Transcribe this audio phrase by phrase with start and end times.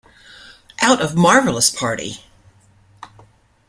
[0.81, 2.21] Out of Marvellous Party!